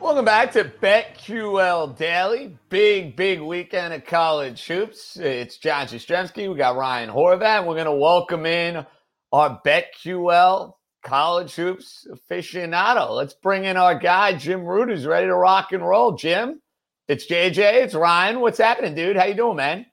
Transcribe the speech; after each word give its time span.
Welcome 0.00 0.24
back 0.24 0.52
to 0.52 0.64
BetQL 0.64 1.94
Daily. 1.94 2.56
Big, 2.70 3.16
big 3.16 3.38
weekend 3.38 3.92
of 3.92 4.06
college 4.06 4.66
hoops. 4.66 5.18
It's 5.18 5.58
John 5.58 5.88
Jastremski. 5.88 6.50
We 6.50 6.56
got 6.56 6.76
Ryan 6.76 7.10
Horvat. 7.10 7.66
We're 7.66 7.74
going 7.74 7.84
to 7.84 7.92
welcome 7.92 8.46
in 8.46 8.86
our 9.30 9.60
BetQL 9.64 10.72
college 11.04 11.54
hoops 11.54 12.08
aficionado. 12.10 13.10
Let's 13.14 13.34
bring 13.34 13.66
in 13.66 13.76
our 13.76 13.94
guy, 13.94 14.32
Jim 14.32 14.64
Root, 14.64 14.88
who's 14.88 15.04
ready 15.04 15.26
to 15.26 15.34
rock 15.34 15.72
and 15.72 15.86
roll. 15.86 16.12
Jim, 16.12 16.62
it's 17.06 17.26
JJ. 17.30 17.58
It's 17.58 17.94
Ryan. 17.94 18.40
What's 18.40 18.58
happening, 18.58 18.94
dude? 18.94 19.16
How 19.16 19.26
you 19.26 19.34
doing, 19.34 19.56
man? 19.56 19.84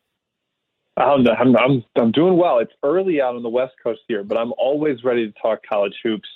I'm, 0.96 1.28
I'm, 1.28 1.56
I'm, 1.58 1.84
I'm 1.98 2.12
doing 2.14 2.38
well. 2.38 2.60
It's 2.60 2.74
early 2.82 3.22
out 3.22 3.36
on 3.36 3.44
the 3.44 3.50
West 3.50 3.74
Coast 3.84 4.02
here, 4.08 4.24
but 4.24 4.38
I'm 4.38 4.54
always 4.58 5.04
ready 5.04 5.28
to 5.28 5.34
talk 5.42 5.60
college 5.68 5.96
hoops. 6.02 6.30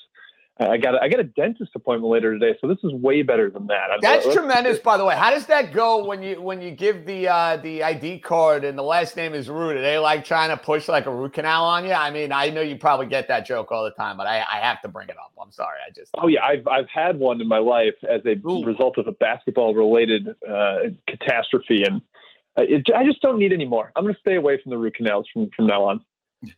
I 0.69 0.77
got 0.77 0.95
a, 0.95 1.01
I 1.01 1.09
got 1.09 1.19
a 1.19 1.23
dentist 1.23 1.71
appointment 1.75 2.11
later 2.11 2.37
today, 2.37 2.57
so 2.61 2.67
this 2.67 2.77
is 2.83 2.93
way 2.93 3.23
better 3.23 3.49
than 3.49 3.67
that. 3.67 3.87
That's 4.01 4.25
I'm, 4.25 4.33
tremendous, 4.33 4.79
by 4.83 4.97
the 4.97 5.05
way. 5.05 5.15
How 5.15 5.31
does 5.31 5.45
that 5.47 5.73
go 5.73 6.05
when 6.05 6.21
you 6.21 6.41
when 6.41 6.61
you 6.61 6.71
give 6.71 7.05
the 7.05 7.27
uh, 7.27 7.57
the 7.57 7.83
ID 7.83 8.19
card 8.19 8.63
and 8.63 8.77
the 8.77 8.83
last 8.83 9.15
name 9.15 9.33
is 9.33 9.49
Root? 9.49 9.77
Are 9.77 9.81
they 9.81 9.97
like 9.97 10.23
trying 10.23 10.49
to 10.49 10.57
push 10.57 10.87
like 10.87 11.05
a 11.05 11.11
root 11.11 11.33
canal 11.33 11.65
on 11.65 11.85
you? 11.85 11.93
I 11.93 12.11
mean, 12.11 12.31
I 12.31 12.49
know 12.49 12.61
you 12.61 12.75
probably 12.77 13.07
get 13.07 13.27
that 13.29 13.45
joke 13.45 13.71
all 13.71 13.83
the 13.83 13.91
time, 13.91 14.17
but 14.17 14.27
I, 14.27 14.39
I 14.39 14.59
have 14.59 14.81
to 14.81 14.87
bring 14.87 15.09
it 15.09 15.17
up. 15.17 15.31
I'm 15.41 15.51
sorry, 15.51 15.77
I 15.88 15.91
just. 15.91 16.11
Oh 16.17 16.27
yeah, 16.27 16.44
I've 16.44 16.67
I've 16.67 16.89
had 16.94 17.17
one 17.17 17.41
in 17.41 17.47
my 17.47 17.57
life 17.57 17.95
as 18.07 18.21
a 18.25 18.35
Ooh. 18.47 18.63
result 18.63 18.97
of 18.97 19.07
a 19.07 19.13
basketball 19.13 19.73
related 19.73 20.29
uh, 20.47 20.89
catastrophe, 21.07 21.83
and 21.83 22.01
uh, 22.57 22.63
it, 22.63 22.88
I 22.95 23.03
just 23.03 23.21
don't 23.21 23.39
need 23.39 23.53
any 23.53 23.66
more. 23.66 23.91
I'm 23.95 24.03
going 24.03 24.13
to 24.13 24.19
stay 24.19 24.35
away 24.35 24.59
from 24.61 24.69
the 24.69 24.77
root 24.77 24.95
canals 24.95 25.27
from 25.33 25.50
from 25.55 25.67
now 25.67 25.83
on. 25.83 26.05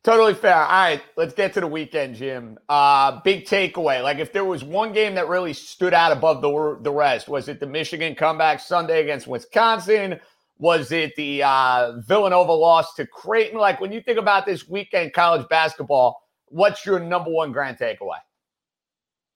Totally 0.01 0.33
fair. 0.33 0.55
All 0.55 0.69
right, 0.69 1.01
let's 1.17 1.33
get 1.33 1.53
to 1.55 1.59
the 1.59 1.67
weekend, 1.67 2.15
Jim. 2.15 2.57
Uh, 2.69 3.19
big 3.21 3.45
takeaway. 3.45 4.01
Like, 4.01 4.17
if 4.17 4.31
there 4.31 4.45
was 4.45 4.63
one 4.63 4.93
game 4.93 5.15
that 5.15 5.27
really 5.27 5.51
stood 5.51 5.93
out 5.93 6.13
above 6.13 6.41
the 6.41 6.79
the 6.81 6.91
rest, 6.91 7.27
was 7.27 7.49
it 7.49 7.59
the 7.59 7.67
Michigan 7.67 8.15
comeback 8.15 8.61
Sunday 8.61 9.01
against 9.01 9.27
Wisconsin? 9.27 10.21
Was 10.57 10.93
it 10.93 11.15
the 11.17 11.43
uh, 11.43 11.99
Villanova 12.07 12.53
loss 12.53 12.93
to 12.95 13.05
Creighton? 13.05 13.59
Like, 13.59 13.81
when 13.81 13.91
you 13.91 13.99
think 13.99 14.17
about 14.17 14.45
this 14.45 14.69
weekend 14.69 15.11
college 15.11 15.45
basketball, 15.49 16.21
what's 16.47 16.85
your 16.85 16.99
number 17.01 17.29
one 17.29 17.51
grand 17.51 17.77
takeaway? 17.77 18.19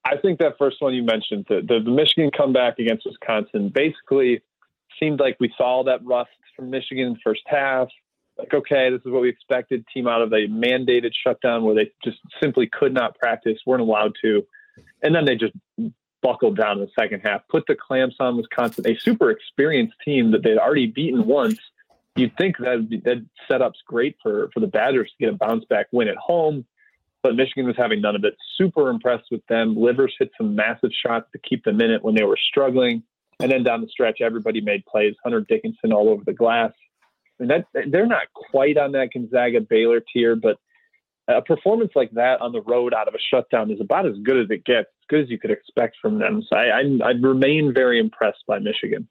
I 0.06 0.16
think 0.16 0.40
that 0.40 0.58
first 0.58 0.78
one 0.80 0.94
you 0.94 1.04
mentioned, 1.04 1.46
the, 1.50 1.56
the, 1.56 1.82
the 1.84 1.92
Michigan 1.92 2.32
comeback 2.36 2.80
against 2.80 3.06
Wisconsin, 3.06 3.68
basically 3.68 4.42
seemed 4.98 5.20
like 5.20 5.36
we 5.42 5.54
saw 5.58 5.84
that 5.84 6.00
rust 6.06 6.30
from 6.56 6.70
Michigan 6.70 7.18
first 7.22 7.42
half 7.48 7.90
like, 8.38 8.54
okay, 8.54 8.90
this 8.90 9.02
is 9.06 9.12
what 9.12 9.22
we 9.22 9.30
expected. 9.30 9.86
Team 9.94 10.08
out 10.08 10.22
of 10.22 10.32
a 10.34 10.48
mandated 10.48 11.12
shutdown 11.14 11.64
where 11.64 11.76
they 11.76 11.92
just 12.04 12.18
simply 12.42 12.68
could 12.68 12.94
not 12.94 13.18
practice, 13.18 13.58
weren't 13.66 13.82
allowed 13.82 14.14
to. 14.24 14.46
And 15.02 15.16
then 15.16 15.26
they 15.26 15.36
just 15.36 15.54
buckled 16.22 16.58
down 16.58 16.80
in 16.80 16.86
the 16.86 16.92
second 17.00 17.22
half, 17.22 17.42
put 17.50 17.66
the 17.68 17.76
clamps 17.76 18.16
on 18.20 18.38
Wisconsin, 18.38 18.88
a 18.88 18.98
super 19.00 19.30
experienced 19.32 19.96
team 20.04 20.32
that 20.32 20.44
they'd 20.44 20.58
already 20.58 20.88
beaten 20.88 21.26
once. 21.26 21.60
You'd 22.16 22.36
think 22.38 22.58
that 22.58 23.02
that 23.06 23.26
setup's 23.48 23.80
great 23.86 24.18
for, 24.22 24.50
for 24.54 24.60
the 24.60 24.68
Badgers 24.68 25.12
to 25.12 25.26
get 25.26 25.34
a 25.34 25.38
bounce 25.38 25.66
back 25.66 25.88
win 25.92 26.08
at 26.08 26.18
home, 26.18 26.66
but 27.22 27.36
Michigan 27.36 27.66
was 27.66 27.78
having 27.78 28.02
none 28.02 28.16
of 28.16 28.24
it. 28.24 28.36
Super 28.58 28.90
impressed 28.90 29.28
with 29.30 29.46
them. 29.48 29.76
Livers 29.76 30.16
hit 30.18 30.32
some 30.38 30.56
massive 30.56 30.92
shots 30.92 31.28
to 31.32 31.40
keep 31.40 31.64
them 31.64 31.80
in 31.80 31.92
it 31.92 32.04
when 32.04 32.16
they 32.16 32.24
were 32.24 32.38
struggling. 32.50 33.04
And 33.40 33.52
then 33.52 33.64
down 33.64 33.82
the 33.82 33.88
stretch, 33.88 34.20
everybody 34.20 34.62
made 34.62 34.84
plays. 34.86 35.14
Hunter 35.24 35.42
Dickinson 35.42 35.94
all 35.94 36.10
over 36.10 36.24
the 36.26 36.34
glass. 36.34 36.72
Mean, 37.40 37.50
that 37.50 37.66
they're 37.92 38.08
not 38.08 38.28
quite 38.34 38.78
on 38.78 38.92
that 38.94 39.10
Gonzaga 39.14 39.62
Baylor 39.62 40.02
tier, 40.14 40.36
but 40.36 40.58
a 41.28 41.42
performance 41.42 41.92
like 41.96 42.12
that 42.12 42.42
on 42.42 42.52
the 42.52 42.62
road 42.62 42.94
out 42.94 43.08
of 43.08 43.14
a 43.14 43.20
shutdown 43.20 43.70
is 43.70 43.82
about 43.82 44.06
as 44.06 44.16
good 44.24 44.38
as 44.38 44.50
it 44.50 44.64
gets, 44.66 44.88
as 44.88 45.06
good 45.10 45.24
as 45.24 45.30
you 45.30 45.38
could 45.38 45.52
expect 45.52 45.98
from 46.02 46.20
them. 46.20 46.42
So 46.50 46.56
I, 46.56 46.80
I, 46.80 46.82
I 47.04 47.12
remain 47.12 47.74
very 47.74 48.00
impressed 48.00 48.44
by 48.48 48.60
Michigan. 48.60 49.08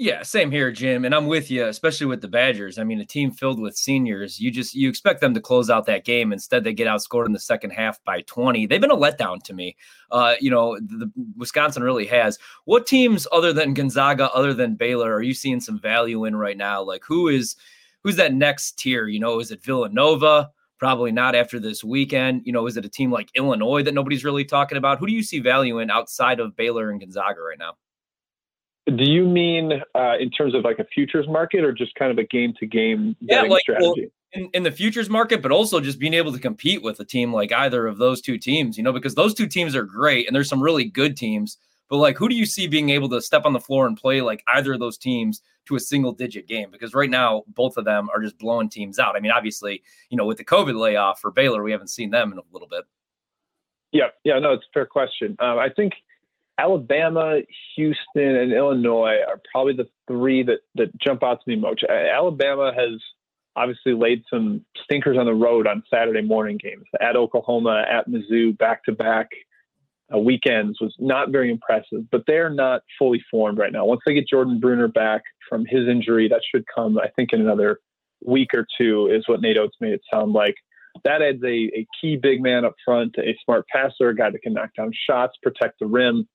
Yeah, 0.00 0.22
same 0.22 0.52
here, 0.52 0.70
Jim. 0.70 1.04
And 1.04 1.12
I'm 1.12 1.26
with 1.26 1.50
you, 1.50 1.66
especially 1.66 2.06
with 2.06 2.20
the 2.20 2.28
Badgers. 2.28 2.78
I 2.78 2.84
mean, 2.84 3.00
a 3.00 3.04
team 3.04 3.32
filled 3.32 3.58
with 3.58 3.76
seniors, 3.76 4.38
you 4.38 4.48
just 4.52 4.72
you 4.72 4.88
expect 4.88 5.20
them 5.20 5.34
to 5.34 5.40
close 5.40 5.70
out 5.70 5.86
that 5.86 6.04
game. 6.04 6.32
Instead, 6.32 6.62
they 6.62 6.72
get 6.72 6.86
outscored 6.86 7.26
in 7.26 7.32
the 7.32 7.40
second 7.40 7.70
half 7.70 8.02
by 8.04 8.20
20. 8.20 8.66
They've 8.66 8.80
been 8.80 8.92
a 8.92 8.96
letdown 8.96 9.42
to 9.42 9.52
me. 9.52 9.76
Uh, 10.12 10.36
you 10.40 10.52
know, 10.52 10.78
the, 10.78 11.10
Wisconsin 11.36 11.82
really 11.82 12.06
has. 12.06 12.38
What 12.64 12.86
teams 12.86 13.26
other 13.32 13.52
than 13.52 13.74
Gonzaga, 13.74 14.30
other 14.32 14.54
than 14.54 14.76
Baylor, 14.76 15.12
are 15.12 15.20
you 15.22 15.34
seeing 15.34 15.58
some 15.58 15.80
value 15.80 16.26
in 16.26 16.36
right 16.36 16.56
now? 16.56 16.80
Like 16.80 17.02
who 17.04 17.26
is 17.26 17.56
who's 18.04 18.16
that 18.16 18.32
next 18.32 18.78
tier? 18.78 19.08
You 19.08 19.18
know, 19.18 19.40
is 19.40 19.50
it 19.50 19.64
Villanova? 19.64 20.52
Probably 20.78 21.10
not 21.10 21.34
after 21.34 21.58
this 21.58 21.82
weekend. 21.82 22.42
You 22.44 22.52
know, 22.52 22.68
is 22.68 22.76
it 22.76 22.84
a 22.84 22.88
team 22.88 23.10
like 23.10 23.32
Illinois 23.34 23.82
that 23.82 23.94
nobody's 23.94 24.24
really 24.24 24.44
talking 24.44 24.78
about? 24.78 25.00
Who 25.00 25.08
do 25.08 25.12
you 25.12 25.24
see 25.24 25.40
value 25.40 25.80
in 25.80 25.90
outside 25.90 26.38
of 26.38 26.54
Baylor 26.54 26.90
and 26.90 27.00
Gonzaga 27.00 27.40
right 27.40 27.58
now? 27.58 27.72
Do 28.96 29.04
you 29.04 29.26
mean 29.26 29.82
uh, 29.94 30.16
in 30.18 30.30
terms 30.30 30.54
of 30.54 30.64
like 30.64 30.78
a 30.78 30.84
futures 30.84 31.28
market 31.28 31.62
or 31.62 31.72
just 31.72 31.94
kind 31.94 32.10
of 32.10 32.18
a 32.18 32.24
game 32.24 32.54
to 32.58 32.66
game 32.66 33.16
betting 33.22 33.50
like, 33.50 33.60
strategy? 33.60 33.86
Well, 33.86 34.10
in, 34.32 34.50
in 34.54 34.62
the 34.62 34.72
futures 34.72 35.10
market, 35.10 35.42
but 35.42 35.52
also 35.52 35.80
just 35.80 35.98
being 35.98 36.14
able 36.14 36.32
to 36.32 36.38
compete 36.38 36.82
with 36.82 37.00
a 37.00 37.04
team 37.04 37.32
like 37.32 37.52
either 37.52 37.86
of 37.86 37.98
those 37.98 38.20
two 38.20 38.38
teams, 38.38 38.76
you 38.76 38.84
know, 38.84 38.92
because 38.92 39.14
those 39.14 39.34
two 39.34 39.46
teams 39.46 39.74
are 39.74 39.84
great 39.84 40.26
and 40.26 40.34
there's 40.34 40.48
some 40.48 40.62
really 40.62 40.84
good 40.84 41.16
teams. 41.16 41.58
But 41.88 41.96
like, 41.98 42.18
who 42.18 42.28
do 42.28 42.34
you 42.34 42.44
see 42.44 42.66
being 42.66 42.90
able 42.90 43.08
to 43.10 43.22
step 43.22 43.46
on 43.46 43.54
the 43.54 43.60
floor 43.60 43.86
and 43.86 43.96
play 43.96 44.20
like 44.20 44.42
either 44.54 44.74
of 44.74 44.80
those 44.80 44.98
teams 44.98 45.42
to 45.66 45.76
a 45.76 45.80
single 45.80 46.12
digit 46.12 46.46
game? 46.46 46.70
Because 46.70 46.94
right 46.94 47.08
now, 47.08 47.44
both 47.48 47.78
of 47.78 47.86
them 47.86 48.08
are 48.14 48.22
just 48.22 48.38
blowing 48.38 48.68
teams 48.68 48.98
out. 48.98 49.16
I 49.16 49.20
mean, 49.20 49.32
obviously, 49.32 49.82
you 50.10 50.16
know, 50.18 50.26
with 50.26 50.36
the 50.36 50.44
COVID 50.44 50.78
layoff 50.78 51.20
for 51.20 51.30
Baylor, 51.30 51.62
we 51.62 51.72
haven't 51.72 51.88
seen 51.88 52.10
them 52.10 52.32
in 52.32 52.38
a 52.38 52.42
little 52.52 52.68
bit. 52.68 52.84
Yeah, 53.92 54.08
yeah, 54.22 54.38
no, 54.38 54.52
it's 54.52 54.64
a 54.64 54.72
fair 54.74 54.84
question. 54.84 55.34
Um, 55.40 55.58
I 55.58 55.70
think 55.70 55.94
Alabama, 56.58 57.38
Houston, 57.76 58.36
and 58.36 58.52
Illinois 58.52 59.18
are 59.26 59.40
probably 59.52 59.74
the 59.74 59.88
three 60.08 60.42
that 60.42 60.58
that 60.74 60.88
jump 60.98 61.22
out 61.22 61.40
to 61.44 61.50
me 61.50 61.56
most. 61.56 61.84
Alabama 61.84 62.72
has 62.76 63.00
obviously 63.56 63.94
laid 63.94 64.22
some 64.32 64.64
stinkers 64.84 65.16
on 65.18 65.26
the 65.26 65.34
road 65.34 65.66
on 65.66 65.82
Saturday 65.92 66.22
morning 66.22 66.58
games 66.62 66.84
at 67.00 67.16
Oklahoma, 67.16 67.84
at 67.90 68.08
Mizzou, 68.08 68.56
back 68.58 68.84
to 68.84 68.92
back 68.92 69.28
weekends 70.16 70.80
was 70.80 70.94
not 70.98 71.30
very 71.30 71.50
impressive. 71.50 72.10
But 72.10 72.22
they're 72.26 72.50
not 72.50 72.82
fully 72.98 73.22
formed 73.30 73.58
right 73.58 73.72
now. 73.72 73.84
Once 73.84 74.00
they 74.06 74.14
get 74.14 74.28
Jordan 74.28 74.58
Bruner 74.58 74.88
back 74.88 75.22
from 75.48 75.66
his 75.66 75.86
injury, 75.88 76.28
that 76.28 76.40
should 76.50 76.64
come, 76.74 76.98
I 76.98 77.08
think, 77.16 77.32
in 77.32 77.40
another 77.40 77.80
week 78.24 78.48
or 78.54 78.66
two, 78.78 79.08
is 79.08 79.24
what 79.26 79.40
Nate 79.40 79.58
Oats 79.58 79.76
made 79.80 79.92
it 79.92 80.00
sound 80.12 80.32
like. 80.32 80.54
That 81.04 81.22
adds 81.22 81.42
a, 81.44 81.70
a 81.76 81.86
key 82.00 82.16
big 82.16 82.42
man 82.42 82.64
up 82.64 82.74
front, 82.84 83.16
a 83.18 83.36
smart 83.44 83.66
passer, 83.68 84.08
a 84.08 84.16
guy 84.16 84.30
that 84.30 84.42
can 84.42 84.54
knock 84.54 84.70
down 84.76 84.90
shots, 85.08 85.36
protect 85.42 85.78
the 85.78 85.86
rim 85.86 86.26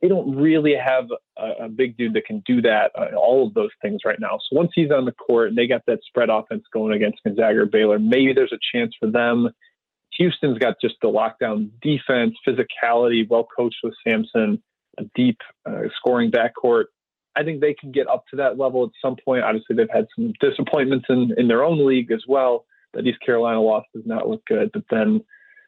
they 0.00 0.08
don't 0.08 0.34
really 0.36 0.74
have 0.74 1.08
a, 1.36 1.64
a 1.64 1.68
big 1.68 1.96
dude 1.96 2.14
that 2.14 2.24
can 2.24 2.42
do 2.46 2.62
that, 2.62 2.90
uh, 2.98 3.14
all 3.16 3.46
of 3.46 3.54
those 3.54 3.70
things 3.82 4.00
right 4.04 4.18
now. 4.18 4.38
So 4.48 4.56
once 4.56 4.70
he's 4.74 4.90
on 4.90 5.04
the 5.04 5.12
court 5.12 5.48
and 5.48 5.58
they 5.58 5.66
got 5.66 5.82
that 5.86 6.00
spread 6.06 6.30
offense 6.30 6.64
going 6.72 6.92
against 6.94 7.22
Gonzaga 7.22 7.60
or 7.60 7.66
Baylor, 7.66 7.98
maybe 7.98 8.32
there's 8.32 8.52
a 8.52 8.76
chance 8.76 8.94
for 8.98 9.10
them. 9.10 9.50
Houston's 10.16 10.58
got 10.58 10.80
just 10.80 10.96
the 11.02 11.08
lockdown 11.08 11.70
defense, 11.82 12.34
physicality, 12.46 13.28
well 13.28 13.46
coached 13.56 13.78
with 13.82 13.94
Sampson, 14.06 14.62
a 14.98 15.04
deep 15.14 15.38
uh, 15.66 15.82
scoring 15.96 16.30
backcourt. 16.30 16.84
I 17.36 17.44
think 17.44 17.60
they 17.60 17.74
can 17.74 17.92
get 17.92 18.08
up 18.08 18.24
to 18.30 18.36
that 18.36 18.58
level 18.58 18.84
at 18.84 18.90
some 19.00 19.16
point. 19.24 19.44
Obviously, 19.44 19.76
they've 19.76 19.88
had 19.92 20.06
some 20.16 20.32
disappointments 20.40 21.06
in, 21.08 21.32
in 21.38 21.46
their 21.46 21.62
own 21.62 21.86
league 21.86 22.10
as 22.10 22.24
well. 22.26 22.64
That 22.92 23.06
East 23.06 23.20
Carolina 23.24 23.60
loss 23.60 23.84
does 23.94 24.04
not 24.04 24.28
look 24.28 24.44
good. 24.46 24.70
But 24.72 24.82
then 24.90 25.20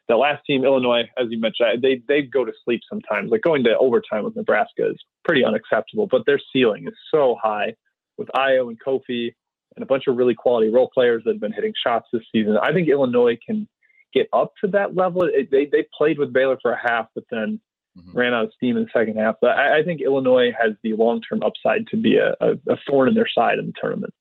the 0.07 0.17
last 0.17 0.43
team, 0.45 0.65
Illinois, 0.65 1.03
as 1.17 1.27
you 1.29 1.39
mentioned, 1.39 1.81
they 1.81 2.01
they 2.07 2.21
go 2.21 2.43
to 2.43 2.51
sleep 2.63 2.81
sometimes. 2.89 3.31
Like 3.31 3.41
going 3.41 3.63
to 3.63 3.77
overtime 3.77 4.23
with 4.23 4.35
Nebraska 4.35 4.89
is 4.89 4.97
pretty 5.23 5.43
unacceptable. 5.45 6.07
But 6.07 6.25
their 6.25 6.39
ceiling 6.51 6.87
is 6.87 6.93
so 7.11 7.37
high 7.41 7.75
with 8.17 8.27
Ayo 8.35 8.67
and 8.67 8.77
Kofi 8.85 9.33
and 9.75 9.83
a 9.83 9.85
bunch 9.85 10.07
of 10.07 10.17
really 10.17 10.35
quality 10.35 10.69
role 10.69 10.89
players 10.93 11.23
that 11.25 11.33
have 11.33 11.41
been 11.41 11.53
hitting 11.53 11.73
shots 11.81 12.07
this 12.11 12.23
season. 12.31 12.57
I 12.61 12.73
think 12.73 12.89
Illinois 12.89 13.37
can 13.45 13.67
get 14.13 14.27
up 14.33 14.53
to 14.61 14.67
that 14.71 14.95
level. 14.95 15.23
It, 15.23 15.49
they 15.51 15.65
they 15.65 15.85
played 15.97 16.19
with 16.19 16.33
Baylor 16.33 16.57
for 16.61 16.73
a 16.73 16.79
half, 16.81 17.07
but 17.15 17.23
then 17.31 17.59
mm-hmm. 17.97 18.17
ran 18.17 18.33
out 18.33 18.45
of 18.45 18.53
steam 18.55 18.77
in 18.77 18.83
the 18.83 18.89
second 18.93 19.17
half. 19.17 19.35
But 19.41 19.51
I, 19.51 19.79
I 19.79 19.83
think 19.83 20.01
Illinois 20.01 20.51
has 20.59 20.73
the 20.83 20.93
long 20.93 21.21
term 21.21 21.41
upside 21.43 21.87
to 21.87 21.97
be 21.97 22.17
a, 22.17 22.35
a, 22.41 22.51
a 22.67 22.77
thorn 22.87 23.07
in 23.07 23.15
their 23.15 23.29
side 23.33 23.59
in 23.59 23.67
the 23.67 23.73
tournament. 23.79 24.13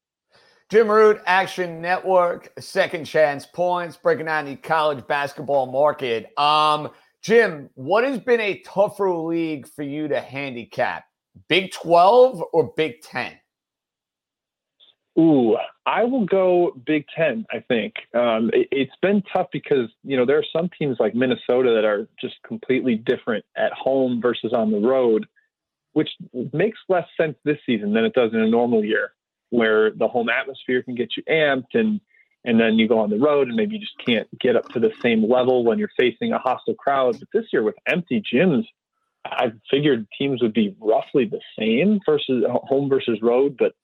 Jim 0.73 0.91
Root, 0.91 1.21
Action 1.27 1.83
Network, 1.83 2.51
Second 2.59 3.05
Chance 3.05 3.45
Points, 3.45 3.99
breaking 3.99 4.25
down 4.25 4.47
the 4.47 4.57
college 4.57 5.07
basketball 5.07 5.71
market. 5.71 6.33
Um, 6.39 6.89
Jim, 7.21 7.69
what 7.75 8.05
has 8.05 8.19
been 8.19 8.41
a 8.41 8.57
tougher 8.61 9.11
league 9.11 9.69
for 9.69 9.83
you 9.83 10.09
to 10.09 10.19
handicap? 10.19 11.05
Big 11.47 11.73
12 11.73 12.43
or 12.55 12.73
Big 12.75 13.03
10? 13.03 13.35
Ooh, 15.19 15.59
I 15.85 16.05
will 16.05 16.25
go 16.25 16.73
Big 16.87 17.05
Ten. 17.15 17.45
I 17.53 17.61
think 17.69 17.93
um, 18.15 18.51
it, 18.55 18.69
has 18.73 18.97
been 19.03 19.23
tough 19.31 19.49
because 19.53 19.91
you 20.03 20.17
know 20.17 20.25
there 20.25 20.39
are 20.39 20.45
some 20.57 20.71
teams 20.79 20.97
like 20.99 21.15
Minnesota 21.15 21.75
that 21.75 21.85
are 21.85 22.09
just 22.19 22.37
completely 22.47 22.95
different 22.95 23.45
at 23.59 23.75
home 23.75 24.23
versus 24.23 24.55
on 24.55 24.71
the 24.71 24.81
road, 24.81 25.27
which 25.93 26.09
makes 26.55 26.79
less 26.89 27.07
sense 27.21 27.37
this 27.45 27.59
season 27.67 27.93
than 27.93 28.07
it 28.07 28.15
does 28.15 28.33
in 28.33 28.41
a 28.41 28.49
normal 28.49 28.83
year, 28.83 29.13
where 29.53 29.91
the 29.91 30.09
home 30.09 30.31
atmosphere 30.31 30.83
can 30.83 30.95
get 30.95 31.11
you 31.17 31.23
amped 31.25 31.75
and 31.75 32.01
and 32.45 32.59
then 32.59 32.75
you 32.75 32.89
go 32.89 32.99
on 32.99 33.11
the 33.11 33.19
road 33.19 33.47
and 33.47 33.57
maybe 33.57 33.77
you 33.77 33.81
just 33.81 33.99
can't 34.05 34.27
get 34.41 34.57
up 34.57 34.69
to 34.71 34.81
the 34.81 34.91
same 35.01 35.31
level 35.31 35.65
when 35.65 35.79
you're 35.79 35.93
facing 35.97 36.33
a 36.33 36.39
hostile 36.39 36.75
crowd. 36.75 37.17
But 37.21 37.29
this 37.33 37.45
year 37.53 37.63
with 37.63 37.77
empty 37.87 38.21
gyms, 38.21 38.65
I 39.25 39.53
figured 39.71 40.09
teams 40.19 40.43
would 40.43 40.53
be 40.53 40.75
roughly 40.81 41.25
the 41.27 41.41
same 41.57 42.01
versus 42.05 42.45
home 42.49 42.89
versus 42.89 43.21
road, 43.23 43.57
but 43.57 43.75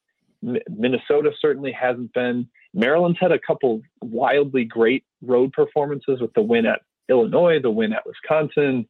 Minnesota 0.43 1.31
certainly 1.39 1.71
hasn't 1.71 2.13
been. 2.13 2.49
Maryland's 2.75 3.21
had 3.21 3.31
a 3.31 3.39
couple 3.39 3.83
wildly 4.03 4.65
great 4.65 5.05
road 5.23 5.53
performances 5.53 6.21
with 6.21 6.33
the 6.35 6.43
win 6.43 6.67
at 6.67 6.81
Illinois, 7.09 7.61
the 7.63 7.71
win 7.71 7.93
at 7.93 8.05
Wisconsin. 8.07 8.89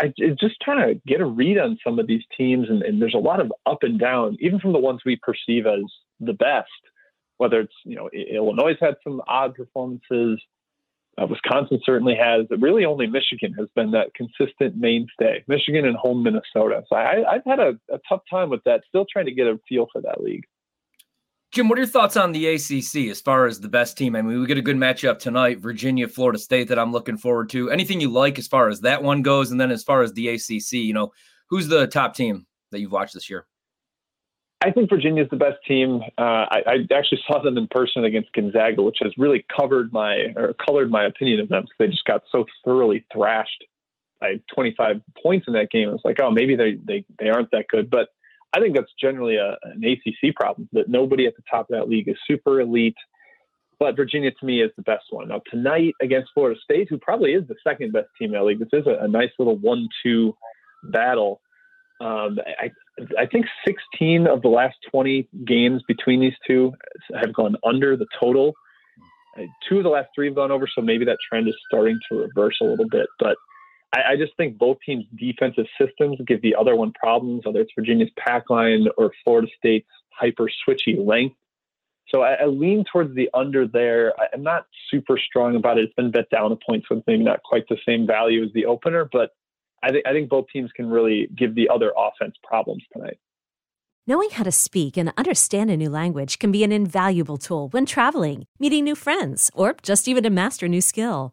I 0.00 0.12
just 0.40 0.56
trying 0.62 0.86
to 0.86 1.00
get 1.06 1.20
a 1.20 1.26
read 1.26 1.58
on 1.58 1.78
some 1.84 1.98
of 1.98 2.06
these 2.06 2.22
teams, 2.36 2.68
and, 2.68 2.82
and, 2.82 3.00
there's 3.00 3.14
a 3.14 3.18
lot 3.18 3.40
of 3.40 3.52
up 3.66 3.82
and 3.82 3.98
down, 3.98 4.36
even 4.40 4.58
from 4.58 4.72
the 4.72 4.78
ones 4.78 5.00
we 5.04 5.16
perceive 5.16 5.66
as 5.66 5.84
the 6.20 6.32
best. 6.32 6.68
Whether 7.38 7.60
it's 7.60 7.74
you 7.84 7.96
know 7.96 8.08
Illinois 8.12 8.76
had 8.80 8.96
some 9.04 9.20
odd 9.28 9.54
performances, 9.54 10.40
uh, 11.18 11.26
Wisconsin 11.26 11.80
certainly 11.84 12.16
has. 12.16 12.46
Really, 12.58 12.84
only 12.84 13.06
Michigan 13.06 13.52
has 13.58 13.68
been 13.74 13.90
that 13.92 14.14
consistent 14.14 14.76
mainstay. 14.76 15.44
Michigan 15.46 15.86
and 15.86 15.96
home 15.96 16.22
Minnesota. 16.22 16.82
So 16.88 16.96
I, 16.96 17.22
have 17.32 17.44
had 17.44 17.60
a, 17.60 17.78
a 17.92 17.98
tough 18.08 18.22
time 18.30 18.50
with 18.50 18.64
that. 18.64 18.82
Still 18.88 19.06
trying 19.10 19.26
to 19.26 19.32
get 19.32 19.46
a 19.46 19.58
feel 19.68 19.86
for 19.92 20.00
that 20.02 20.22
league. 20.22 20.44
Jim, 21.52 21.68
what 21.68 21.78
are 21.78 21.82
your 21.82 21.88
thoughts 21.88 22.16
on 22.16 22.32
the 22.32 22.46
ACC 22.46 23.08
as 23.10 23.20
far 23.20 23.46
as 23.46 23.60
the 23.60 23.68
best 23.68 23.96
team? 23.96 24.16
I 24.16 24.22
mean, 24.22 24.40
we 24.40 24.46
get 24.46 24.58
a 24.58 24.62
good 24.62 24.76
matchup 24.76 25.18
tonight, 25.18 25.60
Virginia, 25.60 26.08
Florida 26.08 26.38
State, 26.38 26.68
that 26.68 26.78
I'm 26.78 26.92
looking 26.92 27.16
forward 27.16 27.48
to. 27.50 27.70
Anything 27.70 28.00
you 28.00 28.10
like 28.10 28.38
as 28.38 28.48
far 28.48 28.68
as 28.68 28.80
that 28.80 29.02
one 29.02 29.22
goes? 29.22 29.50
And 29.50 29.60
then 29.60 29.70
as 29.70 29.82
far 29.82 30.02
as 30.02 30.12
the 30.12 30.28
ACC, 30.28 30.72
you 30.72 30.92
know, 30.92 31.12
who's 31.48 31.68
the 31.68 31.86
top 31.86 32.14
team 32.14 32.46
that 32.72 32.80
you've 32.80 32.92
watched 32.92 33.14
this 33.14 33.30
year? 33.30 33.46
I 34.62 34.70
think 34.70 34.88
Virginia 34.88 35.22
is 35.22 35.30
the 35.30 35.36
best 35.36 35.58
team. 35.66 36.02
Uh, 36.18 36.46
I, 36.50 36.62
I, 36.66 36.94
actually 36.94 37.20
saw 37.26 37.42
them 37.42 37.56
in 37.58 37.68
person 37.68 38.04
against 38.04 38.32
Gonzaga, 38.32 38.82
which 38.82 38.98
has 39.02 39.12
really 39.16 39.44
covered 39.54 39.92
my 39.92 40.32
or 40.34 40.54
colored 40.54 40.90
my 40.90 41.04
opinion 41.04 41.40
of 41.40 41.48
them 41.48 41.62
because 41.62 41.76
they 41.78 41.88
just 41.88 42.04
got 42.04 42.22
so 42.32 42.44
thoroughly 42.64 43.04
thrashed 43.12 43.64
by 44.20 44.40
25 44.54 45.00
points 45.22 45.46
in 45.46 45.52
that 45.54 45.70
game. 45.70 45.90
It's 45.90 46.04
like, 46.04 46.20
oh, 46.20 46.30
maybe 46.30 46.56
they 46.56 46.78
they 46.82 47.04
they 47.18 47.28
aren't 47.28 47.50
that 47.50 47.68
good, 47.68 47.90
but 47.90 48.08
I 48.52 48.60
think 48.60 48.74
that's 48.74 48.92
generally 49.00 49.36
a, 49.36 49.56
an 49.64 49.82
ACC 49.84 50.34
problem 50.34 50.68
that 50.72 50.88
nobody 50.88 51.26
at 51.26 51.36
the 51.36 51.42
top 51.50 51.70
of 51.70 51.76
that 51.76 51.88
league 51.88 52.08
is 52.08 52.16
super 52.26 52.60
elite. 52.60 52.96
But 53.78 53.96
Virginia 53.96 54.30
to 54.30 54.46
me 54.46 54.62
is 54.62 54.70
the 54.76 54.82
best 54.82 55.04
one. 55.10 55.28
Now 55.28 55.42
tonight 55.50 55.94
against 56.00 56.30
Florida 56.32 56.58
State, 56.64 56.88
who 56.88 56.96
probably 56.98 57.32
is 57.32 57.46
the 57.46 57.56
second 57.62 57.92
best 57.92 58.08
team 58.18 58.28
in 58.28 58.32
that 58.32 58.44
league, 58.44 58.58
this 58.58 58.68
is 58.72 58.86
a, 58.86 59.04
a 59.04 59.08
nice 59.08 59.30
little 59.38 59.56
one-two 59.58 60.34
battle. 60.84 61.40
Um, 62.00 62.38
I, 62.58 62.70
I 63.18 63.26
think 63.26 63.46
16 63.66 64.26
of 64.26 64.42
the 64.42 64.48
last 64.48 64.76
20 64.90 65.28
games 65.46 65.82
between 65.86 66.20
these 66.20 66.34
two 66.46 66.72
have 67.14 67.34
gone 67.34 67.56
under 67.64 67.96
the 67.96 68.06
total. 68.18 68.54
Uh, 69.38 69.42
two 69.68 69.78
of 69.78 69.82
the 69.82 69.90
last 69.90 70.08
three 70.14 70.26
have 70.26 70.34
gone 70.34 70.50
over, 70.50 70.66
so 70.74 70.80
maybe 70.80 71.04
that 71.04 71.18
trend 71.28 71.48
is 71.48 71.54
starting 71.68 71.98
to 72.10 72.18
reverse 72.18 72.56
a 72.62 72.64
little 72.64 72.88
bit. 72.88 73.06
But 73.18 73.36
I, 73.96 74.12
I, 74.12 74.16
just 74.16 74.36
think 74.36 74.58
both 74.58 74.78
teams' 74.84 75.04
defensive 75.16 75.66
systems 75.80 76.18
give 76.26 76.42
the 76.42 76.54
other 76.54 76.76
one 76.76 76.92
problems, 76.92 77.44
whether 77.44 77.60
it's 77.60 77.72
Virginia's 77.76 78.10
pack 78.18 78.50
line 78.50 78.86
or 78.98 79.12
Florida 79.24 79.48
State's 79.58 79.88
hyper 80.10 80.50
switchy 80.66 80.96
length. 81.04 81.36
So 82.08 82.22
I, 82.22 82.34
I 82.34 82.46
lean 82.46 82.84
towards 82.90 83.14
the 83.14 83.28
under 83.34 83.66
there. 83.66 84.12
I, 84.18 84.26
am 84.34 84.42
not 84.42 84.66
super 84.90 85.18
strong 85.18 85.56
about 85.56 85.78
it. 85.78 85.84
It's 85.84 85.94
been 85.94 86.10
bet 86.10 86.30
down 86.30 86.52
a 86.52 86.56
point, 86.56 86.84
so 86.88 86.96
it's 86.96 87.06
maybe 87.06 87.24
not 87.24 87.42
quite 87.42 87.68
the 87.68 87.78
same 87.86 88.06
value 88.06 88.44
as 88.44 88.52
the 88.54 88.66
opener, 88.66 89.08
but 89.10 89.30
I 89.82 89.88
I 90.06 90.12
think 90.12 90.28
both 90.28 90.46
teams 90.52 90.70
can 90.72 90.88
really 90.88 91.28
give 91.36 91.54
the 91.54 91.68
other 91.68 91.92
offense 91.96 92.36
problems 92.42 92.84
tonight. 92.92 93.18
Knowing 94.08 94.30
how 94.30 94.44
to 94.44 94.52
speak 94.52 94.96
and 94.96 95.12
understand 95.16 95.68
a 95.68 95.76
new 95.76 95.90
language 95.90 96.38
can 96.38 96.52
be 96.52 96.62
an 96.62 96.70
invaluable 96.70 97.36
tool 97.36 97.68
when 97.70 97.84
traveling, 97.84 98.44
meeting 98.60 98.84
new 98.84 98.94
friends, 98.94 99.50
or 99.52 99.74
just 99.82 100.06
even 100.06 100.22
to 100.22 100.30
master 100.30 100.66
a 100.66 100.68
new 100.68 100.80
skill. 100.80 101.32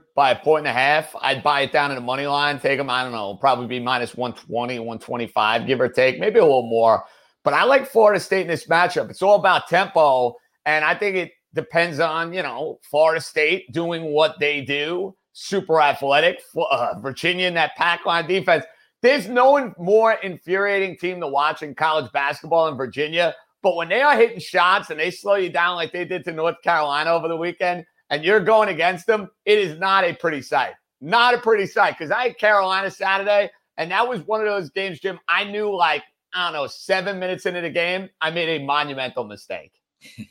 by 0.15 0.31
a 0.31 0.39
point 0.39 0.67
and 0.67 0.75
a 0.75 0.79
half. 0.79 1.15
I'd 1.21 1.43
buy 1.43 1.61
it 1.61 1.71
down 1.71 1.91
in 1.91 1.95
the 1.95 2.01
money 2.01 2.27
line, 2.27 2.59
take 2.59 2.77
them, 2.77 2.89
I 2.89 3.03
don't 3.03 3.11
know, 3.11 3.35
probably 3.35 3.67
be 3.67 3.79
minus 3.79 4.15
120, 4.15 4.79
125, 4.79 5.67
give 5.67 5.81
or 5.81 5.89
take, 5.89 6.19
maybe 6.19 6.39
a 6.39 6.45
little 6.45 6.67
more. 6.67 7.03
But 7.43 7.53
I 7.53 7.63
like 7.63 7.87
Florida 7.87 8.19
State 8.19 8.41
in 8.41 8.47
this 8.47 8.67
matchup. 8.67 9.09
It's 9.09 9.21
all 9.21 9.39
about 9.39 9.67
tempo. 9.67 10.35
And 10.65 10.85
I 10.85 10.95
think 10.95 11.15
it 11.15 11.31
depends 11.53 11.99
on, 11.99 12.33
you 12.33 12.43
know, 12.43 12.79
Florida 12.83 13.21
State 13.21 13.71
doing 13.71 14.03
what 14.05 14.35
they 14.39 14.61
do, 14.61 15.15
super 15.33 15.81
athletic, 15.81 16.41
uh, 16.55 16.99
Virginia 16.99 17.47
in 17.47 17.53
that 17.55 17.75
pack 17.75 18.05
line 18.05 18.27
defense. 18.27 18.65
There's 19.01 19.27
no 19.27 19.73
more 19.79 20.13
infuriating 20.13 20.97
team 20.97 21.19
to 21.21 21.27
watch 21.27 21.63
in 21.63 21.73
college 21.73 22.11
basketball 22.11 22.67
in 22.67 22.77
Virginia. 22.77 23.33
But 23.63 23.75
when 23.75 23.89
they 23.89 24.01
are 24.01 24.15
hitting 24.15 24.39
shots 24.39 24.89
and 24.89 24.99
they 24.99 25.11
slow 25.11 25.35
you 25.35 25.49
down 25.49 25.75
like 25.75 25.91
they 25.91 26.05
did 26.05 26.23
to 26.25 26.31
North 26.31 26.61
Carolina 26.63 27.11
over 27.11 27.27
the 27.27 27.37
weekend, 27.37 27.85
and 28.11 28.23
you're 28.23 28.41
going 28.41 28.69
against 28.69 29.07
them, 29.07 29.29
it 29.45 29.57
is 29.57 29.79
not 29.79 30.03
a 30.03 30.13
pretty 30.13 30.41
sight. 30.41 30.73
Not 30.99 31.33
a 31.33 31.39
pretty 31.39 31.65
sight. 31.65 31.97
Because 31.97 32.11
I 32.11 32.27
had 32.27 32.37
Carolina 32.37 32.91
Saturday, 32.91 33.49
and 33.77 33.89
that 33.89 34.07
was 34.07 34.21
one 34.21 34.41
of 34.41 34.47
those 34.47 34.69
games, 34.69 34.99
Jim. 34.99 35.19
I 35.27 35.45
knew 35.45 35.75
like, 35.75 36.03
I 36.33 36.45
don't 36.45 36.53
know, 36.53 36.67
seven 36.67 37.17
minutes 37.17 37.45
into 37.47 37.61
the 37.61 37.69
game, 37.69 38.09
I 38.19 38.29
made 38.29 38.61
a 38.61 38.63
monumental 38.63 39.23
mistake. 39.23 39.71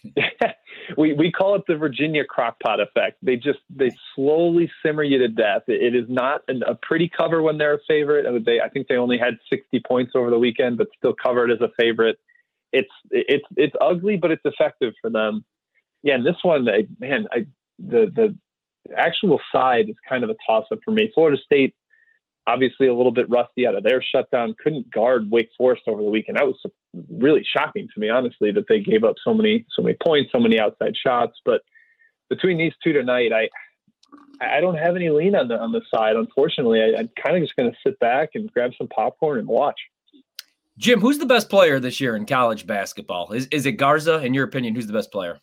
we 0.96 1.12
we 1.14 1.30
call 1.32 1.54
it 1.54 1.62
the 1.66 1.76
Virginia 1.76 2.24
crockpot 2.24 2.80
effect. 2.80 3.18
They 3.22 3.36
just 3.36 3.60
they 3.74 3.90
slowly 4.14 4.70
simmer 4.84 5.02
you 5.02 5.18
to 5.18 5.28
death. 5.28 5.62
it, 5.68 5.82
it 5.82 5.96
is 5.96 6.06
not 6.08 6.42
an, 6.48 6.62
a 6.66 6.74
pretty 6.74 7.08
cover 7.08 7.42
when 7.42 7.58
they're 7.58 7.74
a 7.74 7.80
favorite. 7.86 8.26
Uh, 8.26 8.38
they 8.44 8.60
I 8.60 8.68
think 8.68 8.88
they 8.88 8.96
only 8.96 9.18
had 9.18 9.38
60 9.48 9.80
points 9.86 10.12
over 10.14 10.30
the 10.30 10.38
weekend, 10.38 10.78
but 10.78 10.88
still 10.96 11.14
covered 11.14 11.50
as 11.50 11.60
a 11.60 11.70
favorite. 11.78 12.18
It's 12.72 12.90
it's 13.10 13.44
it's 13.56 13.74
ugly, 13.80 14.16
but 14.16 14.30
it's 14.30 14.44
effective 14.44 14.94
for 15.00 15.10
them. 15.10 15.44
Yeah, 16.02 16.14
and 16.14 16.24
this 16.24 16.36
one, 16.42 16.68
I, 16.68 16.86
man, 16.98 17.26
I 17.30 17.46
the 17.88 18.10
the 18.14 18.36
actual 18.96 19.40
side 19.52 19.88
is 19.88 19.96
kind 20.08 20.24
of 20.24 20.30
a 20.30 20.36
toss 20.46 20.66
up 20.72 20.78
for 20.84 20.90
me. 20.90 21.10
Florida 21.14 21.38
State, 21.44 21.74
obviously 22.46 22.86
a 22.86 22.94
little 22.94 23.12
bit 23.12 23.28
rusty 23.28 23.66
out 23.66 23.74
of 23.74 23.84
their 23.84 24.02
shutdown, 24.02 24.54
couldn't 24.62 24.90
guard 24.90 25.30
Wake 25.30 25.50
Forest 25.56 25.82
over 25.86 26.02
the 26.02 26.08
weekend. 26.10 26.38
That 26.38 26.46
was 26.46 26.58
really 27.10 27.44
shocking 27.44 27.88
to 27.92 28.00
me, 28.00 28.08
honestly, 28.08 28.52
that 28.52 28.64
they 28.68 28.80
gave 28.80 29.04
up 29.04 29.16
so 29.24 29.34
many 29.34 29.66
so 29.74 29.82
many 29.82 29.96
points, 30.02 30.32
so 30.32 30.40
many 30.40 30.58
outside 30.58 30.94
shots. 30.96 31.38
But 31.44 31.62
between 32.28 32.58
these 32.58 32.72
two 32.82 32.92
tonight, 32.92 33.32
I 33.32 33.48
I 34.40 34.60
don't 34.60 34.76
have 34.76 34.96
any 34.96 35.10
lean 35.10 35.34
on 35.34 35.48
the 35.48 35.58
on 35.58 35.72
the 35.72 35.82
side. 35.92 36.16
Unfortunately, 36.16 36.80
I, 36.80 37.00
I'm 37.00 37.10
kind 37.22 37.36
of 37.36 37.42
just 37.42 37.56
going 37.56 37.70
to 37.70 37.76
sit 37.86 37.98
back 37.98 38.30
and 38.34 38.50
grab 38.52 38.72
some 38.78 38.88
popcorn 38.88 39.38
and 39.38 39.48
watch. 39.48 39.78
Jim, 40.78 41.00
who's 41.00 41.18
the 41.18 41.26
best 41.26 41.50
player 41.50 41.78
this 41.78 42.00
year 42.00 42.16
in 42.16 42.24
college 42.24 42.66
basketball? 42.66 43.32
Is 43.32 43.46
is 43.48 43.66
it 43.66 43.72
Garza? 43.72 44.24
In 44.24 44.32
your 44.32 44.44
opinion, 44.44 44.74
who's 44.74 44.86
the 44.86 44.94
best 44.94 45.12
player? 45.12 45.38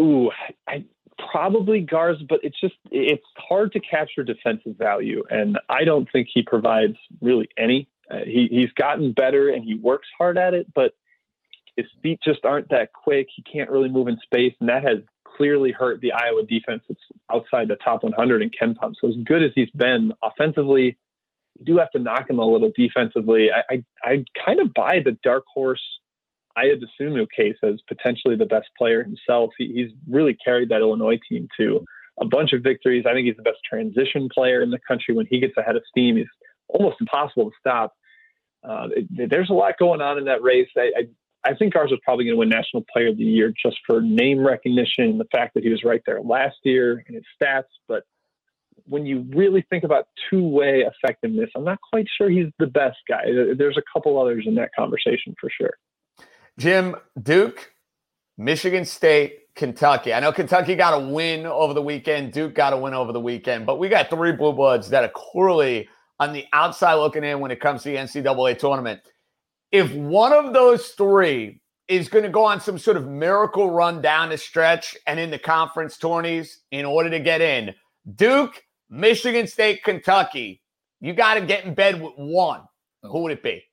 Ooh, 0.00 0.30
I 0.66 0.84
probably 1.30 1.84
Garz, 1.84 2.16
but 2.28 2.40
it's 2.42 2.58
just 2.60 2.74
it's 2.90 3.24
hard 3.36 3.72
to 3.72 3.80
capture 3.80 4.22
defensive 4.22 4.76
value, 4.76 5.22
and 5.30 5.58
I 5.68 5.84
don't 5.84 6.08
think 6.10 6.28
he 6.32 6.42
provides 6.42 6.96
really 7.20 7.48
any. 7.58 7.88
Uh, 8.10 8.18
he 8.24 8.48
he's 8.50 8.72
gotten 8.72 9.12
better 9.12 9.48
and 9.48 9.64
he 9.64 9.74
works 9.74 10.08
hard 10.18 10.36
at 10.36 10.54
it, 10.54 10.66
but 10.74 10.92
his 11.76 11.86
feet 12.02 12.20
just 12.22 12.44
aren't 12.44 12.68
that 12.68 12.92
quick. 12.92 13.28
He 13.34 13.42
can't 13.42 13.70
really 13.70 13.88
move 13.88 14.08
in 14.08 14.18
space, 14.22 14.54
and 14.60 14.68
that 14.68 14.82
has 14.84 14.98
clearly 15.24 15.72
hurt 15.72 16.00
the 16.00 16.12
Iowa 16.12 16.44
defense. 16.44 16.82
It's 16.88 17.00
outside 17.32 17.68
the 17.68 17.76
top 17.76 18.04
100 18.04 18.42
in 18.42 18.50
KenPom. 18.50 18.94
So 19.00 19.08
as 19.08 19.16
good 19.24 19.42
as 19.42 19.50
he's 19.54 19.70
been 19.70 20.12
offensively, 20.22 20.96
you 21.58 21.64
do 21.64 21.78
have 21.78 21.90
to 21.92 21.98
knock 21.98 22.30
him 22.30 22.38
a 22.38 22.46
little 22.46 22.70
defensively. 22.76 23.50
I 23.50 23.74
I, 23.74 23.84
I 24.04 24.24
kind 24.44 24.60
of 24.60 24.72
buy 24.74 25.00
the 25.04 25.16
dark 25.22 25.44
horse 25.52 25.82
Ayo 26.56 26.80
Dosunmu 26.80 27.26
case 27.36 27.56
as 27.62 27.80
potentially 27.88 28.36
the 28.36 28.46
best 28.46 28.68
player 28.78 29.02
himself. 29.02 29.50
He, 29.58 29.72
he's 29.74 29.90
really 30.08 30.34
carried 30.34 30.68
that 30.68 30.80
Illinois 30.80 31.18
team 31.28 31.48
to 31.58 31.84
a 32.20 32.24
bunch 32.24 32.52
of 32.52 32.62
victories. 32.62 33.04
I 33.08 33.12
think 33.12 33.26
he's 33.26 33.36
the 33.36 33.42
best 33.42 33.58
transition 33.68 34.28
player 34.32 34.62
in 34.62 34.70
the 34.70 34.78
country. 34.86 35.14
When 35.14 35.26
he 35.28 35.40
gets 35.40 35.56
ahead 35.56 35.76
of 35.76 35.82
steam, 35.88 36.16
he's 36.16 36.26
almost 36.68 36.96
impossible 37.00 37.50
to 37.50 37.56
stop. 37.58 37.92
Uh, 38.62 38.88
it, 38.96 39.30
there's 39.30 39.50
a 39.50 39.52
lot 39.52 39.74
going 39.78 40.00
on 40.00 40.18
in 40.18 40.24
that 40.26 40.42
race. 40.42 40.68
I, 40.76 40.92
I, 40.96 41.50
I 41.50 41.54
think 41.54 41.76
ours 41.76 41.90
was 41.90 42.00
probably 42.04 42.24
going 42.24 42.34
to 42.34 42.38
win 42.38 42.48
National 42.48 42.84
Player 42.90 43.08
of 43.08 43.18
the 43.18 43.24
Year 43.24 43.52
just 43.60 43.76
for 43.86 44.00
name 44.00 44.46
recognition, 44.46 45.04
and 45.04 45.20
the 45.20 45.26
fact 45.32 45.54
that 45.54 45.64
he 45.64 45.70
was 45.70 45.82
right 45.84 46.00
there 46.06 46.22
last 46.22 46.56
year 46.62 47.04
and 47.06 47.16
his 47.16 47.24
stats. 47.38 47.64
But 47.88 48.04
when 48.86 49.04
you 49.06 49.26
really 49.34 49.64
think 49.68 49.84
about 49.84 50.08
two-way 50.30 50.84
effectiveness, 50.86 51.50
I'm 51.54 51.64
not 51.64 51.80
quite 51.90 52.06
sure 52.16 52.30
he's 52.30 52.46
the 52.58 52.66
best 52.66 52.98
guy. 53.08 53.24
There's 53.58 53.76
a 53.76 53.82
couple 53.92 54.20
others 54.20 54.44
in 54.46 54.54
that 54.54 54.70
conversation 54.74 55.34
for 55.40 55.50
sure. 55.50 55.74
Jim, 56.58 56.96
Duke, 57.20 57.72
Michigan 58.38 58.84
State, 58.84 59.38
Kentucky. 59.56 60.12
I 60.12 60.20
know 60.20 60.32
Kentucky 60.32 60.74
got 60.74 60.94
a 60.94 61.06
win 61.06 61.46
over 61.46 61.74
the 61.74 61.82
weekend. 61.82 62.32
Duke 62.32 62.54
got 62.54 62.72
a 62.72 62.76
win 62.76 62.94
over 62.94 63.12
the 63.12 63.20
weekend, 63.20 63.66
but 63.66 63.78
we 63.78 63.88
got 63.88 64.10
three 64.10 64.32
blue 64.32 64.52
bloods 64.52 64.88
that 64.90 65.04
are 65.04 65.12
clearly 65.14 65.88
on 66.20 66.32
the 66.32 66.44
outside 66.52 66.94
looking 66.94 67.24
in 67.24 67.40
when 67.40 67.50
it 67.50 67.60
comes 67.60 67.82
to 67.82 67.90
the 67.90 67.96
NCAA 67.96 68.58
tournament. 68.58 69.00
If 69.72 69.92
one 69.94 70.32
of 70.32 70.52
those 70.52 70.88
three 70.88 71.60
is 71.88 72.08
going 72.08 72.24
to 72.24 72.30
go 72.30 72.44
on 72.44 72.60
some 72.60 72.78
sort 72.78 72.96
of 72.96 73.06
miracle 73.06 73.70
run 73.70 74.00
down 74.00 74.30
the 74.30 74.38
stretch 74.38 74.96
and 75.06 75.20
in 75.20 75.30
the 75.30 75.38
conference 75.38 75.98
tourneys 75.98 76.60
in 76.70 76.84
order 76.84 77.10
to 77.10 77.20
get 77.20 77.40
in, 77.40 77.74
Duke, 78.14 78.62
Michigan 78.88 79.46
State, 79.46 79.82
Kentucky, 79.82 80.62
you 81.00 81.12
got 81.12 81.34
to 81.34 81.40
get 81.44 81.64
in 81.64 81.74
bed 81.74 82.00
with 82.00 82.14
one. 82.16 82.62
Who 83.02 83.22
would 83.22 83.32
it 83.32 83.42
be? 83.42 83.64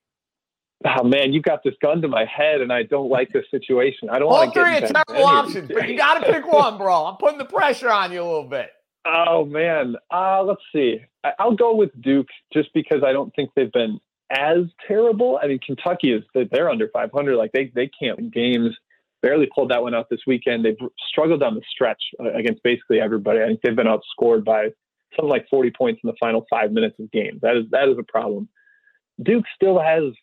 Oh 0.86 1.04
man, 1.04 1.34
you 1.34 1.42
got 1.42 1.64
this 1.64 1.76
gun 1.82 2.02
to 2.02 2.08
my 2.08 2.26
head, 2.26 2.62
and 2.62 2.72
I 2.72 2.84
don't 2.84 3.10
like 3.10 3.32
this 3.32 3.46
situation. 3.52 4.10
I 4.10 4.20
don't 4.20 4.30
want 4.30 4.54
to 4.54 4.60
get. 4.60 4.66
All 4.66 4.80
three 4.80 4.88
are 4.88 5.04
terrible 5.06 5.26
options, 5.26 5.72
but 5.74 5.90
you 5.90 5.98
got 5.98 6.24
to 6.24 6.32
pick 6.32 6.52
one, 6.52 6.78
bro. 6.78 7.06
I'm 7.06 7.18
putting 7.18 7.38
the 7.38 7.46
pressure 7.46 7.90
on 7.90 8.12
you 8.12 8.22
a 8.22 8.24
little 8.24 8.48
bit. 8.48 8.72
Oh 9.06 9.46
man, 9.46 9.96
uh, 10.12 10.44
let's 10.44 10.62
see. 10.74 11.00
I, 11.24 11.46
will 11.46 11.56
go 11.56 11.76
with 11.76 11.90
Duke 12.02 12.28
just 12.54 12.70
because 12.74 13.04
I 13.06 13.14
don't 13.14 13.34
think 13.36 13.52
they've 13.56 13.72
been 13.72 14.00
as 14.30 14.66
terrible. 14.88 15.40
I 15.42 15.48
mean, 15.48 15.60
Kentucky 15.66 16.14
is 16.14 16.24
they're 16.34 16.70
under 16.70 16.90
500. 16.90 17.36
Like 17.36 17.52
they 17.52 17.72
they 17.74 17.90
can't 18.00 18.18
win 18.18 18.30
games. 18.30 18.76
Barely 19.22 19.48
pulled 19.54 19.70
that 19.70 19.84
one 19.84 19.94
out 19.94 20.10
this 20.10 20.22
weekend. 20.26 20.66
They've 20.66 20.78
struggled 21.10 21.42
down 21.42 21.54
the 21.56 21.62
stretch 21.70 22.02
uh, 22.20 22.34
against 22.34 22.64
basically 22.64 23.00
everybody. 23.00 23.42
I 23.42 23.48
think 23.48 23.62
they've 23.62 23.76
been 23.76 23.88
outscored 23.88 24.44
by 24.44 24.70
something 25.16 25.30
like 25.30 25.48
40 25.50 25.72
points 25.78 26.02
in 26.04 26.08
the 26.08 26.16
final 26.20 26.46
five 26.50 26.72
minutes 26.72 26.96
of 27.00 27.12
games. 27.12 27.42
That 27.42 27.56
is 27.56 27.66
that 27.72 27.90
is 27.90 27.98
a 28.00 28.04
problem. 28.04 28.50
Duke 29.22 29.46
still 29.56 29.80
has 29.80 30.14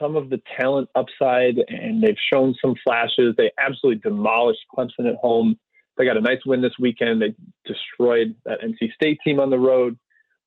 some 0.00 0.16
of 0.16 0.30
the 0.30 0.40
talent 0.58 0.88
upside, 0.94 1.58
and 1.68 2.02
they've 2.02 2.16
shown 2.32 2.54
some 2.60 2.74
flashes. 2.84 3.34
They 3.36 3.50
absolutely 3.58 4.00
demolished 4.00 4.60
Clemson 4.76 5.08
at 5.08 5.16
home. 5.16 5.58
They 5.96 6.04
got 6.04 6.16
a 6.16 6.20
nice 6.20 6.44
win 6.46 6.62
this 6.62 6.78
weekend. 6.78 7.20
They 7.20 7.34
destroyed 7.66 8.34
that 8.44 8.60
NC 8.60 8.92
State 8.94 9.18
team 9.24 9.40
on 9.40 9.50
the 9.50 9.58
road. 9.58 9.98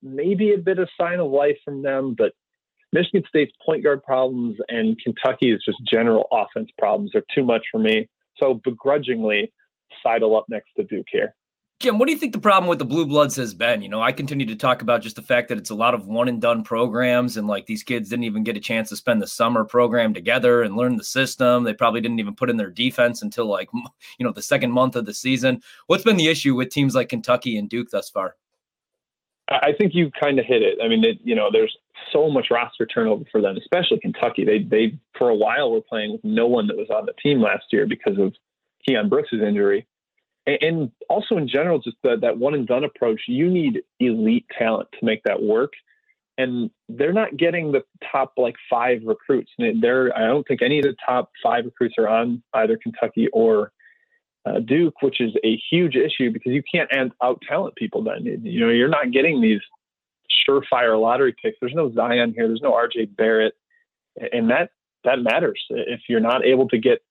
Maybe 0.01 0.53
a 0.53 0.57
bit 0.57 0.79
of 0.79 0.89
sign 0.99 1.19
of 1.19 1.29
life 1.29 1.57
from 1.63 1.81
them, 1.83 2.15
but 2.17 2.33
Michigan 2.93 3.23
State's 3.27 3.53
point 3.65 3.83
guard 3.83 4.03
problems 4.03 4.57
and 4.67 4.99
Kentucky's 5.01 5.59
just 5.63 5.77
general 5.89 6.27
offense 6.31 6.69
problems 6.77 7.11
are 7.15 7.23
too 7.33 7.43
much 7.43 7.65
for 7.71 7.79
me. 7.79 8.09
So 8.37 8.55
begrudgingly, 8.63 9.51
sidle 10.03 10.35
up 10.35 10.45
next 10.49 10.69
to 10.77 10.83
Duke 10.83 11.07
here. 11.11 11.35
Jim, 11.81 11.97
what 11.97 12.05
do 12.05 12.11
you 12.11 12.17
think 12.19 12.31
the 12.31 12.39
problem 12.39 12.69
with 12.69 12.77
the 12.77 12.85
Blue 12.85 13.07
Bloods 13.07 13.35
has 13.37 13.55
been? 13.55 13.81
You 13.81 13.89
know, 13.89 14.03
I 14.03 14.11
continue 14.11 14.45
to 14.45 14.55
talk 14.55 14.83
about 14.83 15.01
just 15.01 15.15
the 15.15 15.23
fact 15.23 15.49
that 15.49 15.57
it's 15.57 15.71
a 15.71 15.75
lot 15.75 15.95
of 15.95 16.05
one 16.05 16.27
and 16.27 16.39
done 16.39 16.63
programs, 16.63 17.37
and 17.37 17.47
like 17.47 17.65
these 17.65 17.81
kids 17.81 18.07
didn't 18.07 18.25
even 18.25 18.43
get 18.43 18.55
a 18.55 18.59
chance 18.59 18.89
to 18.89 18.95
spend 18.95 19.19
the 19.19 19.25
summer 19.25 19.63
program 19.65 20.13
together 20.13 20.61
and 20.61 20.77
learn 20.77 20.95
the 20.95 21.03
system. 21.03 21.63
They 21.63 21.73
probably 21.73 21.99
didn't 21.99 22.19
even 22.19 22.35
put 22.35 22.51
in 22.51 22.57
their 22.57 22.69
defense 22.69 23.23
until 23.23 23.47
like, 23.47 23.67
you 24.19 24.23
know, 24.23 24.31
the 24.31 24.43
second 24.43 24.71
month 24.71 24.95
of 24.95 25.07
the 25.07 25.13
season. 25.15 25.63
What's 25.87 26.03
been 26.03 26.17
the 26.17 26.27
issue 26.27 26.53
with 26.53 26.69
teams 26.69 26.93
like 26.93 27.09
Kentucky 27.09 27.57
and 27.57 27.67
Duke 27.67 27.89
thus 27.89 28.11
far? 28.11 28.35
I 29.49 29.73
think 29.75 29.95
you 29.95 30.11
kind 30.11 30.37
of 30.37 30.45
hit 30.45 30.61
it. 30.61 30.77
I 30.83 30.87
mean, 30.87 31.03
it, 31.03 31.17
you 31.23 31.33
know, 31.33 31.49
there's 31.51 31.75
so 32.13 32.29
much 32.29 32.51
roster 32.51 32.85
turnover 32.85 33.25
for 33.31 33.41
them, 33.41 33.57
especially 33.57 33.99
Kentucky. 34.01 34.45
They, 34.45 34.59
they, 34.59 34.99
for 35.17 35.29
a 35.29 35.35
while, 35.35 35.71
were 35.71 35.81
playing 35.81 36.11
with 36.11 36.23
no 36.23 36.45
one 36.45 36.67
that 36.67 36.77
was 36.77 36.91
on 36.91 37.07
the 37.07 37.13
team 37.13 37.41
last 37.41 37.65
year 37.71 37.87
because 37.87 38.19
of 38.19 38.35
Keion 38.87 39.09
Brooks' 39.09 39.29
injury 39.33 39.87
and 40.47 40.91
also 41.09 41.37
in 41.37 41.47
general, 41.47 41.79
just 41.79 41.97
the, 42.03 42.17
that 42.21 42.37
one 42.37 42.53
and 42.53 42.67
done 42.67 42.83
approach, 42.83 43.21
you 43.27 43.49
need 43.49 43.81
elite 43.99 44.45
talent 44.57 44.89
to 44.99 45.05
make 45.05 45.23
that 45.23 45.41
work. 45.41 45.73
And 46.37 46.71
they're 46.89 47.13
not 47.13 47.37
getting 47.37 47.71
the 47.71 47.83
top 48.11 48.33
like 48.37 48.55
five 48.69 49.01
recruits. 49.05 49.51
And 49.59 49.81
They're, 49.81 50.17
I 50.17 50.25
don't 50.25 50.47
think 50.47 50.61
any 50.61 50.79
of 50.79 50.85
the 50.85 50.95
top 51.05 51.29
five 51.43 51.65
recruits 51.65 51.95
are 51.99 52.07
on 52.07 52.41
either 52.53 52.77
Kentucky 52.77 53.27
or 53.33 53.71
uh, 54.45 54.59
Duke, 54.59 55.01
which 55.01 55.21
is 55.21 55.33
a 55.43 55.59
huge 55.69 55.95
issue 55.95 56.31
because 56.31 56.51
you 56.51 56.63
can't 56.63 56.89
out 57.21 57.41
talent 57.47 57.75
people. 57.75 58.03
Then 58.03 58.25
you 58.43 58.59
know 58.59 58.69
you're 58.69 58.87
not 58.87 59.11
getting 59.11 59.41
these 59.41 59.59
surefire 60.47 60.99
lottery 60.99 61.35
picks. 61.41 61.57
There's 61.59 61.75
no 61.75 61.93
Zion 61.93 62.33
here. 62.35 62.47
There's 62.47 62.61
no 62.61 62.71
RJ 62.71 63.15
Barrett, 63.15 63.53
and 64.31 64.49
that 64.49 64.71
that 65.03 65.19
matters. 65.19 65.63
If 65.69 66.01
you're 66.09 66.19
not 66.19 66.45
able 66.45 66.67
to 66.69 66.77
get 66.77 67.03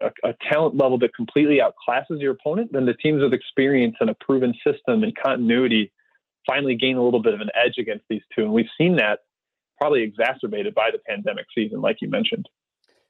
a, 0.00 0.28
a, 0.28 0.34
talent 0.50 0.76
level 0.76 0.98
that 0.98 1.14
completely 1.14 1.58
outclasses 1.58 2.20
your 2.20 2.32
opponent, 2.32 2.72
then 2.72 2.86
the 2.86 2.94
teams 2.94 3.22
with 3.22 3.32
experience 3.32 3.96
and 4.00 4.10
a 4.10 4.14
proven 4.20 4.54
system 4.64 5.02
and 5.02 5.16
continuity 5.16 5.92
finally 6.46 6.74
gain 6.74 6.96
a 6.96 7.02
little 7.02 7.22
bit 7.22 7.34
of 7.34 7.40
an 7.40 7.50
edge 7.54 7.74
against 7.78 8.04
these 8.08 8.22
two. 8.34 8.42
And 8.42 8.52
we've 8.52 8.68
seen 8.78 8.96
that 8.96 9.20
probably 9.78 10.02
exacerbated 10.02 10.74
by 10.74 10.90
the 10.90 10.98
pandemic 11.08 11.46
season, 11.54 11.80
like 11.80 11.98
you 12.00 12.08
mentioned. 12.08 12.48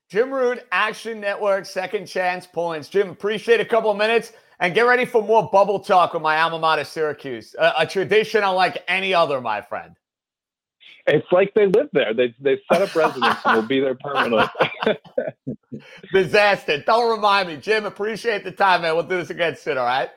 Jim 0.08 0.32
Root, 0.32 0.66
Action 0.72 1.20
Network, 1.20 1.66
Second 1.66 2.06
Chance 2.06 2.46
Points. 2.48 2.88
Jim, 2.88 3.10
appreciate 3.10 3.60
a 3.60 3.64
couple 3.64 3.90
of 3.90 3.96
minutes 3.96 4.32
and 4.58 4.74
get 4.74 4.82
ready 4.82 5.04
for 5.04 5.22
more 5.22 5.48
bubble 5.52 5.80
talk 5.80 6.14
with 6.14 6.22
my 6.22 6.40
alma 6.40 6.58
mater, 6.58 6.84
Syracuse. 6.84 7.54
A, 7.58 7.72
a 7.78 7.86
tradition 7.86 8.42
unlike 8.42 8.82
any 8.88 9.14
other, 9.14 9.40
my 9.40 9.62
friend. 9.62 9.96
It's 11.06 11.26
like 11.32 11.52
they 11.54 11.66
live 11.66 11.88
there. 11.92 12.14
They 12.14 12.34
they 12.40 12.60
set 12.72 12.82
up 12.82 12.94
residence 12.94 13.38
and 13.44 13.56
will 13.56 13.66
be 13.66 13.80
there 13.80 13.96
permanently. 13.96 14.46
Disaster. 16.12 16.82
Don't 16.82 17.10
remind 17.10 17.48
me, 17.48 17.56
Jim. 17.56 17.84
Appreciate 17.86 18.44
the 18.44 18.52
time, 18.52 18.82
man. 18.82 18.94
We'll 18.94 19.04
do 19.04 19.16
this 19.16 19.30
again 19.30 19.56
soon. 19.56 19.78
All 19.78 19.84
right. 19.84 20.10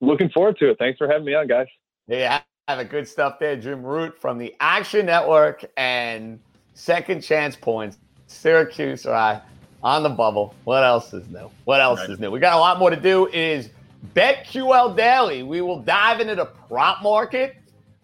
Looking 0.00 0.28
forward 0.30 0.58
to 0.58 0.70
it. 0.70 0.78
Thanks 0.78 0.98
for 0.98 1.08
having 1.08 1.24
me 1.24 1.34
on, 1.34 1.46
guys. 1.46 1.66
Yeah, 2.06 2.40
have 2.68 2.78
a 2.78 2.84
good 2.84 3.08
stuff 3.08 3.38
there, 3.38 3.56
Jim 3.56 3.82
Root 3.82 4.20
from 4.20 4.38
the 4.38 4.54
Action 4.60 5.06
Network 5.06 5.64
and 5.76 6.38
Second 6.74 7.22
Chance 7.22 7.56
Points. 7.56 7.98
Syracuse, 8.28 9.06
all 9.06 9.12
right, 9.12 9.42
on 9.82 10.02
the 10.02 10.08
bubble. 10.08 10.54
What 10.64 10.84
else 10.84 11.12
is 11.14 11.28
new? 11.28 11.50
What 11.64 11.80
else 11.80 12.00
right. 12.00 12.10
is 12.10 12.18
new? 12.18 12.30
We 12.30 12.40
got 12.40 12.54
a 12.54 12.60
lot 12.60 12.78
more 12.78 12.90
to 12.90 12.96
do. 12.96 13.26
It 13.26 13.34
is 13.34 13.70
BetQL 14.14 14.96
Daily. 14.96 15.42
We 15.42 15.60
will 15.60 15.80
dive 15.80 16.20
into 16.20 16.34
the 16.34 16.46
prop 16.46 17.02
market. 17.02 17.56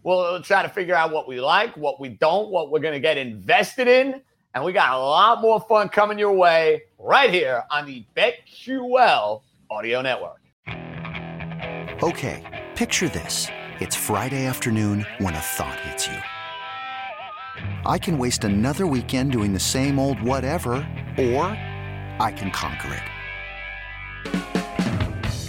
We'll 0.02 0.42
try 0.42 0.62
to 0.62 0.68
figure 0.68 0.94
out 0.94 1.12
what 1.12 1.28
we 1.28 1.40
like, 1.40 1.76
what 1.76 2.00
we 2.00 2.08
don't, 2.10 2.50
what 2.50 2.70
we're 2.70 2.80
going 2.80 2.94
to 2.94 3.00
get 3.00 3.16
invested 3.16 3.86
in. 3.88 4.20
And 4.54 4.64
we 4.64 4.72
got 4.72 4.92
a 4.94 4.98
lot 4.98 5.40
more 5.40 5.60
fun 5.60 5.88
coming 5.88 6.18
your 6.18 6.32
way 6.32 6.82
right 6.98 7.30
here 7.30 7.64
on 7.70 7.86
the 7.86 8.04
BetQL 8.16 9.42
Audio 9.70 10.02
Network. 10.02 10.40
Okay, 12.02 12.66
picture 12.74 13.08
this. 13.08 13.48
It's 13.80 13.96
Friday 13.96 14.44
afternoon 14.44 15.06
when 15.18 15.34
a 15.34 15.40
thought 15.40 15.78
hits 15.80 16.06
you. 16.06 16.18
I 17.86 17.98
can 17.98 18.18
waste 18.18 18.44
another 18.44 18.86
weekend 18.86 19.32
doing 19.32 19.52
the 19.52 19.60
same 19.60 19.98
old 19.98 20.20
whatever, 20.20 20.72
or 21.16 21.44
I 22.20 22.34
can 22.36 22.50
conquer 22.50 22.92
it. 22.94 23.11